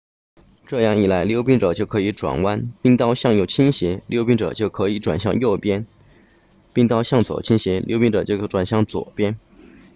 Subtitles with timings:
[0.65, 4.67] 这样一来溜冰者就可以转弯冰刀向右倾斜溜冰者就
[4.99, 5.85] 转向右边
[6.73, 9.37] 冰刀向左倾斜溜冰者就转向左边